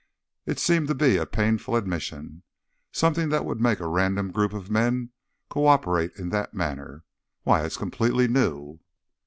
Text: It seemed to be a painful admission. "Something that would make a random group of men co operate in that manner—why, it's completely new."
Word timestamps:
It 0.47 0.57
seemed 0.57 0.87
to 0.87 0.95
be 0.95 1.17
a 1.17 1.27
painful 1.27 1.75
admission. 1.75 2.41
"Something 2.91 3.29
that 3.29 3.45
would 3.45 3.61
make 3.61 3.79
a 3.79 3.85
random 3.87 4.31
group 4.31 4.51
of 4.51 4.71
men 4.71 5.11
co 5.47 5.67
operate 5.67 6.11
in 6.17 6.29
that 6.29 6.55
manner—why, 6.55 7.63
it's 7.63 7.77
completely 7.77 8.27
new." 8.27 8.79